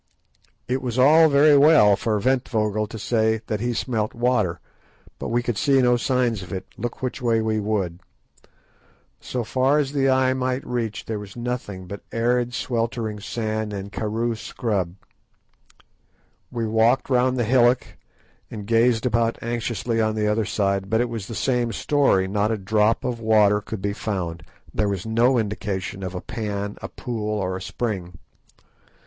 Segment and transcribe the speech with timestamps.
[0.67, 4.59] It was all very well for Ventvögel to say that he smelt water,
[5.19, 7.99] but we could see no signs of it, look which way we would.
[9.19, 13.91] So far as the eye might reach there was nothing but arid sweltering sand and
[13.91, 14.95] karoo scrub.
[16.49, 17.99] We walked round the hillock
[18.49, 22.49] and gazed about anxiously on the other side, but it was the same story, not
[22.49, 24.41] a drop of water could be found;
[24.73, 28.17] there was no indication of a pan, a pool, or a spring.